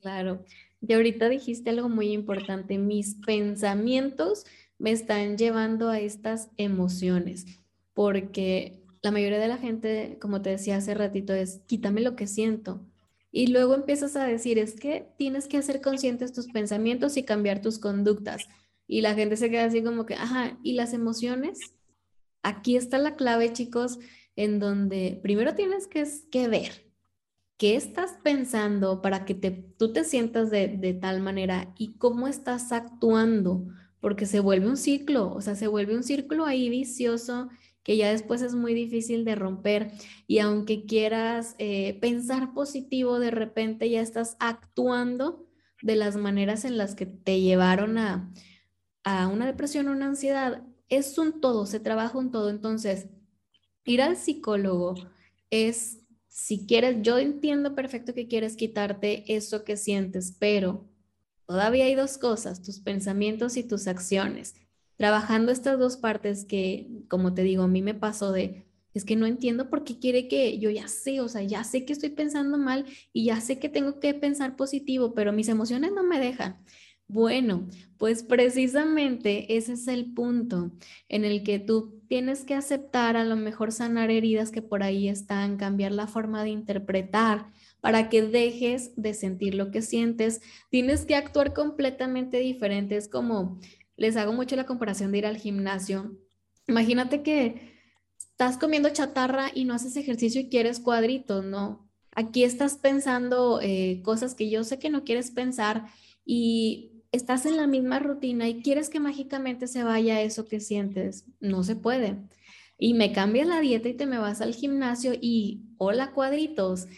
[0.00, 0.44] Claro,
[0.80, 4.44] y ahorita dijiste algo muy importante, mis pensamientos
[4.78, 7.46] me están llevando a estas emociones,
[7.94, 12.26] porque la mayoría de la gente, como te decía hace ratito, es quítame lo que
[12.26, 12.86] siento
[13.36, 17.60] y luego empiezas a decir, es que tienes que hacer conscientes tus pensamientos y cambiar
[17.60, 18.48] tus conductas.
[18.86, 21.74] Y la gente se queda así como que, ajá, ¿y las emociones?
[22.42, 23.98] Aquí está la clave, chicos,
[24.36, 26.90] en donde primero tienes que, que ver
[27.58, 32.28] qué estás pensando para que te, tú te sientas de, de tal manera y cómo
[32.28, 33.66] estás actuando,
[34.06, 37.48] porque se vuelve un ciclo, o sea, se vuelve un círculo ahí vicioso
[37.82, 39.90] que ya después es muy difícil de romper
[40.28, 45.44] y aunque quieras eh, pensar positivo, de repente ya estás actuando
[45.82, 48.32] de las maneras en las que te llevaron a,
[49.02, 50.62] a una depresión una ansiedad.
[50.88, 52.48] Es un todo, se trabaja un todo.
[52.50, 53.08] Entonces,
[53.84, 54.94] ir al psicólogo
[55.50, 60.88] es, si quieres, yo entiendo perfecto que quieres quitarte eso que sientes, pero
[61.46, 64.54] todavía hay dos cosas, tus pensamientos y tus acciones
[64.96, 69.16] trabajando estas dos partes que, como te digo, a mí me pasó de, es que
[69.16, 72.10] no entiendo por qué quiere que yo ya sé, o sea, ya sé que estoy
[72.10, 76.18] pensando mal y ya sé que tengo que pensar positivo, pero mis emociones no me
[76.18, 76.58] dejan.
[77.08, 80.72] Bueno, pues precisamente ese es el punto
[81.08, 85.08] en el que tú tienes que aceptar a lo mejor sanar heridas que por ahí
[85.08, 87.52] están, cambiar la forma de interpretar
[87.86, 90.40] para que dejes de sentir lo que sientes.
[90.70, 92.96] Tienes que actuar completamente diferente.
[92.96, 93.60] Es como
[93.96, 96.18] les hago mucho la comparación de ir al gimnasio.
[96.66, 97.76] Imagínate que
[98.18, 101.88] estás comiendo chatarra y no haces ejercicio y quieres cuadritos, ¿no?
[102.10, 105.86] Aquí estás pensando eh, cosas que yo sé que no quieres pensar
[106.24, 111.24] y estás en la misma rutina y quieres que mágicamente se vaya eso que sientes.
[111.38, 112.16] No se puede.
[112.78, 116.88] Y me cambias la dieta y te me vas al gimnasio y hola cuadritos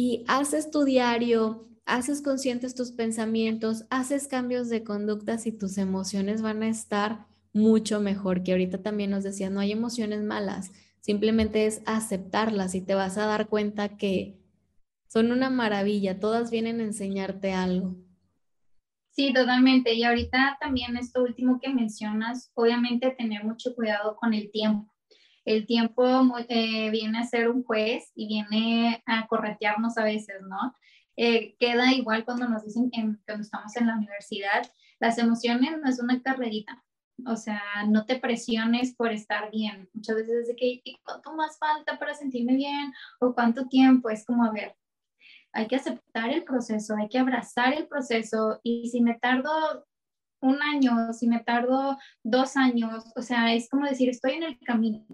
[0.00, 6.40] y haces tu diario, haces conscientes tus pensamientos, haces cambios de conductas y tus emociones
[6.40, 11.66] van a estar mucho mejor, que ahorita también nos decía, no hay emociones malas, simplemente
[11.66, 14.38] es aceptarlas y te vas a dar cuenta que
[15.06, 17.94] son una maravilla, todas vienen a enseñarte algo.
[19.10, 19.92] Sí, totalmente.
[19.92, 24.89] Y ahorita también esto último que mencionas, obviamente tener mucho cuidado con el tiempo.
[25.50, 26.04] El tiempo
[26.48, 30.76] eh, viene a ser un juez y viene a corretearnos a veces, ¿no?
[31.16, 34.62] Eh, queda igual cuando nos dicen que cuando estamos en la universidad,
[35.00, 36.84] las emociones no es una carrerita,
[37.26, 39.90] o sea, no te presiones por estar bien.
[39.92, 42.92] Muchas veces es de que, ¿cuánto más falta para sentirme bien?
[43.18, 44.08] ¿O cuánto tiempo?
[44.08, 44.76] Es como, a ver,
[45.52, 49.84] hay que aceptar el proceso, hay que abrazar el proceso y si me tardo
[50.40, 54.60] un año, si me tardo dos años, o sea, es como decir, estoy en el
[54.60, 55.04] camino.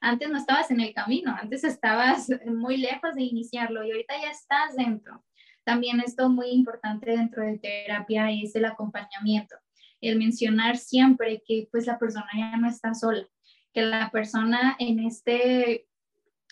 [0.00, 4.30] Antes no estabas en el camino, antes estabas muy lejos de iniciarlo y ahorita ya
[4.30, 5.24] estás dentro.
[5.64, 9.56] También esto muy importante dentro de terapia es el acompañamiento,
[10.00, 13.26] el mencionar siempre que pues la persona ya no está sola,
[13.74, 15.88] que la persona en este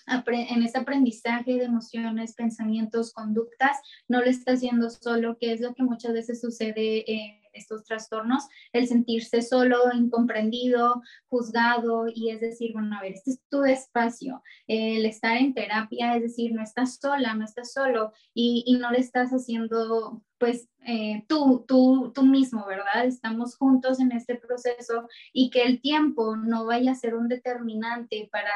[0.09, 5.75] en este aprendizaje de emociones, pensamientos, conductas, no lo está haciendo solo, que es lo
[5.75, 12.73] que muchas veces sucede en estos trastornos, el sentirse solo, incomprendido, juzgado, y es decir,
[12.73, 16.99] bueno, a ver, este es tu espacio, el estar en terapia, es decir, no estás
[17.01, 22.23] sola, no estás solo, y, y no le estás haciendo pues eh, tú, tú, tú
[22.25, 23.07] mismo, ¿verdad?
[23.07, 28.29] Estamos juntos en este proceso y que el tiempo no vaya a ser un determinante
[28.31, 28.53] para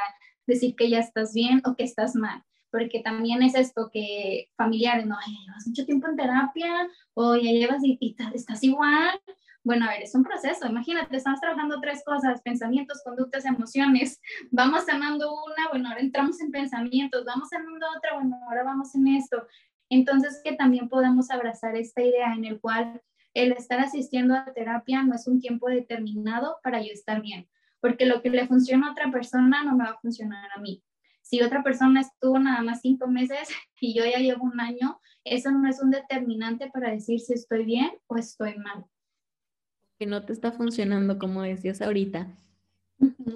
[0.47, 5.07] decir que ya estás bien o que estás mal, porque también es esto que familiares,
[5.07, 9.21] no, ya llevas mucho tiempo en terapia o ya llevas y, estás igual.
[9.63, 14.19] Bueno, a ver, es un proceso, imagínate, estamos trabajando tres cosas, pensamientos, conductas, emociones,
[14.51, 19.09] vamos sanando una, bueno, ahora entramos en pensamientos, vamos sanando otra, bueno, ahora vamos en
[19.09, 19.47] esto.
[19.91, 23.03] Entonces, que también podamos abrazar esta idea en el cual
[23.35, 27.49] el estar asistiendo a terapia no es un tiempo determinado para yo estar bien,
[27.81, 30.83] porque lo que le funciona a otra persona no me va a funcionar a mí.
[31.31, 33.49] Si otra persona estuvo nada más cinco meses
[33.81, 37.65] y yo ya llevo un año, eso no es un determinante para decir si estoy
[37.65, 38.85] bien o estoy mal.
[40.01, 42.35] Que no te está funcionando, como decías ahorita.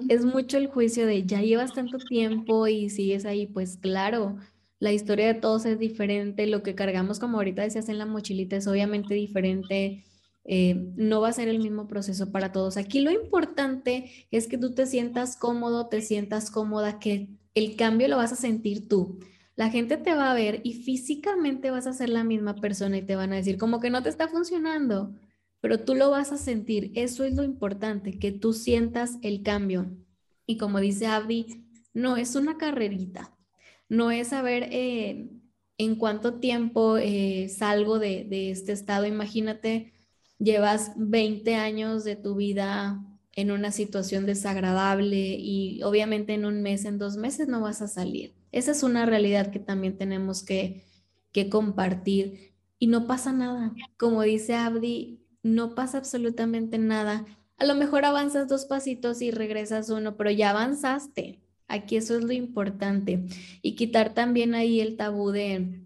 [0.09, 4.39] Es mucho el juicio de ya llevas tanto tiempo y sigues ahí, pues claro,
[4.79, 8.57] la historia de todos es diferente, lo que cargamos, como ahorita decías en la mochilita,
[8.57, 10.03] es obviamente diferente
[10.43, 12.75] eh, no va a ser el mismo proceso para todos.
[12.75, 18.07] Aquí lo importante es que tú te sientas cómodo, te sientas cómoda, que el cambio
[18.07, 19.19] lo vas a sentir tú.
[19.55, 23.01] La gente te va a ver y físicamente vas a ser la misma persona y
[23.01, 25.15] te van a decir como que no te está funcionando,
[25.61, 26.91] pero tú lo vas a sentir.
[26.93, 29.97] Eso es lo importante, que tú sientas el cambio.
[30.45, 33.35] Y como dice Abdi, no es una carrerita,
[33.87, 35.29] no es saber eh,
[35.77, 39.05] en cuánto tiempo eh, salgo de, este estado.
[39.05, 39.93] Imagínate
[40.37, 43.01] llevas 20 años de tu vida
[43.35, 47.87] en una situación desagradable y obviamente en un mes, en dos meses no vas a
[47.87, 48.33] salir.
[48.51, 50.85] Esa es una realidad que también tenemos que,
[51.33, 53.73] que compartir y no pasa nada.
[53.97, 57.25] Como dice Abdi, no pasa absolutamente nada.
[57.57, 61.41] A lo mejor avanzas dos pasitos y regresas uno, pero ya avanzaste.
[61.67, 63.25] Aquí eso es lo importante.
[63.61, 65.81] Y quitar también ahí el tabú de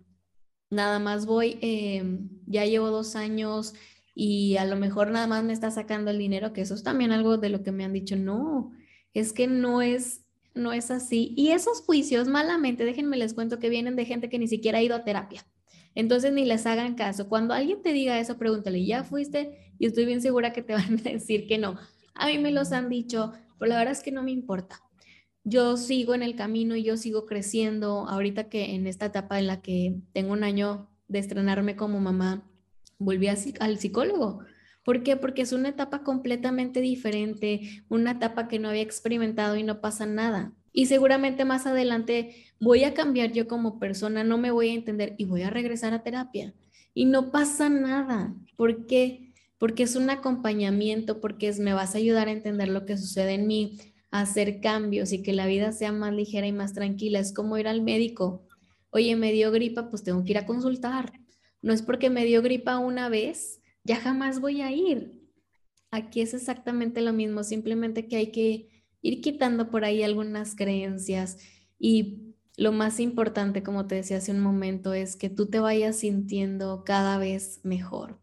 [0.70, 2.04] nada más voy, eh,
[2.46, 3.74] ya llevo dos años
[4.22, 7.14] y a lo mejor nada más me está sacando el dinero, que eso es también
[7.14, 8.74] algo de lo que me han dicho, no,
[9.14, 11.34] es que no es, no es así.
[11.38, 14.84] Y esos juicios, malamente, déjenme les cuento que vienen de gente que ni siquiera ha
[14.84, 15.48] ido a terapia.
[15.96, 17.30] Entonces ni les hagan caso.
[17.30, 19.74] Cuando alguien te diga eso, pregúntale, ¿ya fuiste?
[19.80, 21.78] Y estoy bien segura que te van a decir que no.
[22.14, 24.82] A mí me los han dicho, pero la verdad es que no me importa.
[25.46, 28.06] Yo sigo en el camino y yo sigo creciendo.
[28.10, 32.49] Ahorita que en esta etapa en la que tengo un año de estrenarme como mamá,
[33.00, 34.42] volví al psicólogo.
[34.84, 35.16] ¿Por qué?
[35.18, 40.06] Porque es una etapa completamente diferente, una etapa que no había experimentado y no pasa
[40.06, 40.54] nada.
[40.72, 45.16] Y seguramente más adelante voy a cambiar yo como persona, no me voy a entender
[45.18, 46.54] y voy a regresar a terapia.
[46.94, 48.36] Y no pasa nada.
[48.56, 49.34] ¿Por qué?
[49.58, 53.34] Porque es un acompañamiento, porque es, me vas a ayudar a entender lo que sucede
[53.34, 53.78] en mí,
[54.12, 57.20] a hacer cambios y que la vida sea más ligera y más tranquila.
[57.20, 58.48] Es como ir al médico.
[58.92, 61.12] Oye, me dio gripa, pues tengo que ir a consultar.
[61.62, 65.19] No es porque me dio gripa una vez, ya jamás voy a ir.
[65.91, 71.38] Aquí es exactamente lo mismo, simplemente que hay que ir quitando por ahí algunas creencias
[71.80, 75.98] y lo más importante, como te decía hace un momento, es que tú te vayas
[75.98, 78.19] sintiendo cada vez mejor.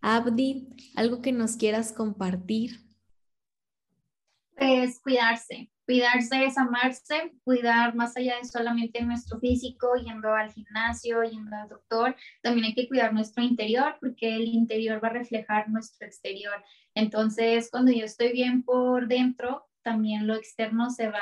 [0.00, 2.86] Abdi, ¿algo que nos quieras compartir?
[4.56, 11.22] Pues cuidarse, Cuidarse es amarse, cuidar más allá de solamente nuestro físico, yendo al gimnasio,
[11.22, 15.68] yendo al doctor, también hay que cuidar nuestro interior porque el interior va a reflejar
[15.68, 16.64] nuestro exterior.
[16.94, 21.20] Entonces, cuando yo estoy bien por dentro, también lo externo se va,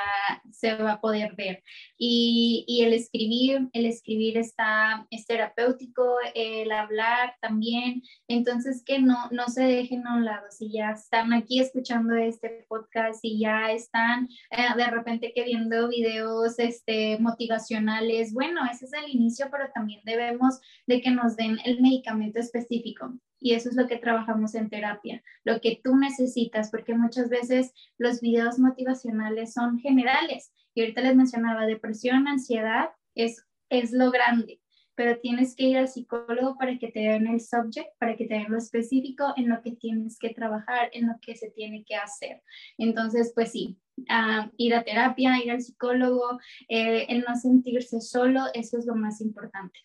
[0.51, 1.63] se va a poder ver.
[1.99, 8.01] Y, y, el escribir, el escribir está, es terapéutico, el hablar también.
[8.27, 10.47] Entonces, que no, no se dejen a un lado.
[10.49, 15.87] Si ya están aquí escuchando este podcast y ya están eh, de repente que viendo
[15.87, 21.59] videos este, motivacionales, bueno, ese es el inicio, pero también debemos de que nos den
[21.65, 23.13] el medicamento específico
[23.45, 27.75] y eso es lo que trabajamos en terapia, lo que tú necesitas, porque muchas veces
[27.99, 30.51] los videos motivacionales son generales.
[30.73, 34.61] Y ahorita les mencionaba depresión, ansiedad, es, es lo grande.
[34.95, 38.33] pero tienes que ir al psicólogo para que te den el subject, para que te
[38.33, 41.95] den lo específico en lo que tienes que trabajar, en lo que se tiene que
[41.97, 42.41] hacer.
[42.79, 43.77] Entonces, pues sí,
[44.09, 48.95] ah, ir a terapia, ir al psicólogo, eh, el no sentirse solo, eso es lo
[48.95, 49.81] más importante.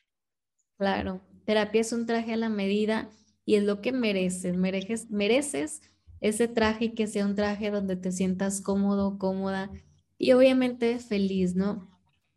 [0.78, 3.10] Claro, terapia es un traje a la medida
[3.44, 5.82] y es lo que mereces, mereces, mereces
[6.20, 9.70] ese traje y que sea un traje donde te sientas cómodo, cómoda
[10.18, 11.88] y obviamente feliz, ¿no?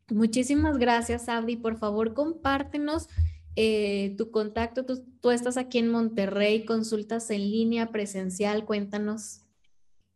[0.09, 1.57] Muchísimas gracias, Abdi.
[1.57, 3.07] Por favor, compártenos
[3.55, 4.85] eh, tu contacto.
[4.85, 9.41] Tú, tú, estás aquí en Monterrey, consultas en línea, presencial, cuéntanos.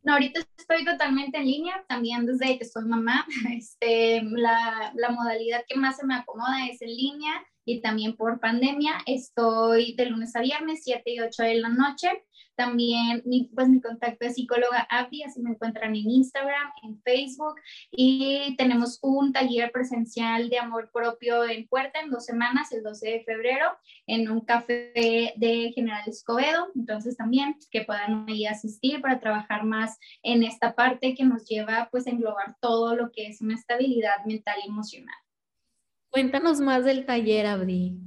[0.03, 3.25] No, ahorita estoy totalmente en línea, también desde que soy mamá.
[3.57, 7.33] Este, la, la modalidad que más se me acomoda es en línea
[7.67, 8.93] y también por pandemia.
[9.05, 12.09] Estoy de lunes a viernes, 7 y 8 de la noche.
[12.55, 17.55] También, mi, pues mi contacto es psicóloga Abdi, así me encuentran en Instagram, en Facebook.
[17.91, 23.09] Y tenemos un taller presencial de amor propio en Puerta en dos semanas, el 12
[23.09, 23.65] de febrero,
[24.07, 26.69] en un café de General Escobedo.
[26.73, 31.89] Entonces también que puedan ahí asistir para trabajar más en esta parte que nos lleva
[31.91, 35.26] pues a englobar todo lo que es una estabilidad mental y emocional.
[36.09, 37.97] Cuéntanos más del taller, Abdi.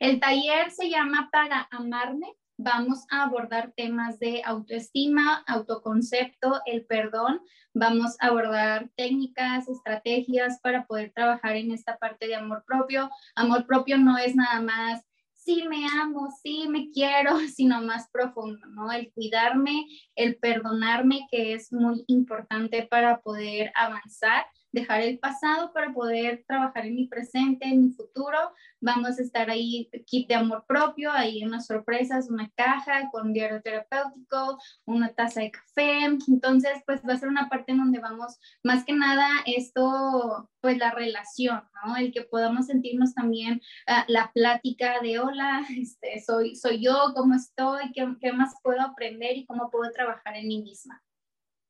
[0.00, 7.40] El taller se llama Para Amarme vamos a abordar temas de autoestima, autoconcepto, el perdón.
[7.72, 13.10] Vamos a abordar técnicas, estrategias para poder trabajar en esta parte de amor propio.
[13.34, 18.66] Amor propio no es nada más sí me amo, sí me quiero, sino más profundo,
[18.68, 18.90] ¿no?
[18.90, 25.92] El cuidarme, el perdonarme, que es muy importante para poder avanzar dejar el pasado para
[25.94, 28.38] poder trabajar en mi presente, en mi futuro.
[28.80, 33.62] Vamos a estar ahí, kit de amor propio, ahí unas sorpresas, una caja con diario
[33.62, 36.04] terapéutico, una taza de café.
[36.28, 40.76] Entonces, pues va a ser una parte en donde vamos, más que nada, esto, pues
[40.76, 41.96] la relación, ¿no?
[41.96, 47.34] El que podamos sentirnos también uh, la plática de hola, este, soy, soy yo, cómo
[47.34, 51.00] estoy, ¿Qué, qué más puedo aprender y cómo puedo trabajar en mí misma.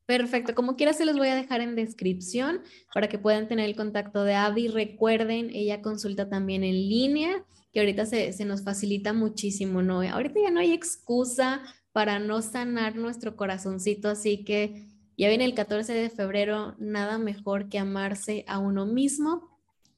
[0.05, 2.61] Perfecto, como quiera se los voy a dejar en descripción
[2.93, 4.67] para que puedan tener el contacto de Abdi.
[4.67, 10.01] Recuerden, ella consulta también en línea que ahorita se, se nos facilita muchísimo, ¿no?
[10.01, 11.61] Ahorita ya no hay excusa
[11.91, 17.69] para no sanar nuestro corazoncito, así que ya viene el 14 de febrero, nada mejor
[17.69, 19.49] que amarse a uno mismo.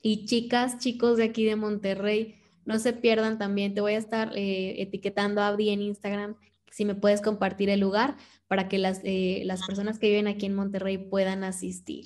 [0.01, 4.31] Y chicas, chicos de aquí de Monterrey, no se pierdan también, te voy a estar
[4.35, 6.35] eh, etiquetando a Abdi en Instagram,
[6.71, 8.17] si me puedes compartir el lugar
[8.47, 12.05] para que las, eh, las personas que viven aquí en Monterrey puedan asistir.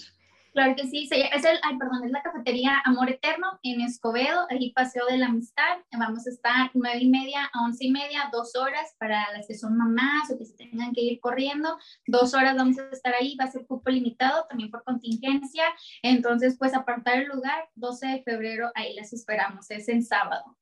[0.58, 4.72] Claro que sí, es, el, ay, perdón, es la cafetería Amor Eterno en Escobedo, ahí
[4.72, 5.78] Paseo de la Amistad.
[5.96, 9.54] Vamos a estar nueve y media a once y media, dos horas para las que
[9.54, 11.78] son mamás o que se tengan que ir corriendo.
[12.08, 15.66] Dos horas vamos a estar ahí, va a ser cupo limitado también por contingencia.
[16.02, 20.58] Entonces, pues apartar el lugar, 12 de febrero, ahí las esperamos, es en sábado.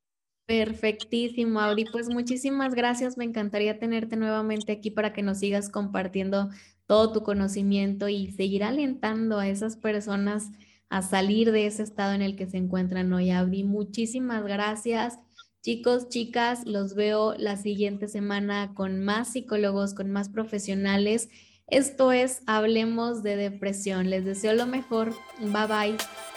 [0.45, 1.85] Perfectísimo, Auri.
[1.85, 3.17] Pues muchísimas gracias.
[3.17, 6.49] Me encantaría tenerte nuevamente aquí para que nos sigas compartiendo
[6.87, 10.51] todo tu conocimiento y seguir alentando a esas personas
[10.89, 13.31] a salir de ese estado en el que se encuentran hoy.
[13.31, 15.19] Abri, muchísimas gracias.
[15.61, 21.29] Chicos, chicas, los veo la siguiente semana con más psicólogos, con más profesionales.
[21.67, 24.11] Esto es Hablemos de Depresión.
[24.11, 25.15] Les deseo lo mejor.
[25.39, 26.34] Bye bye.